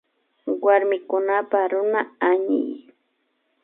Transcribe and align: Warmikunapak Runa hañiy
Warmikunapak 0.65 1.65
Runa 1.71 2.01
hañiy 2.23 2.69